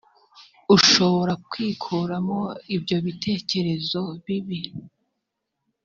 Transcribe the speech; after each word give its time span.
ushobora 0.75 1.33
kwikuramo 1.49 2.39
ibyo 2.75 2.97
bitekerezo 3.05 4.01
bibi 4.23 4.59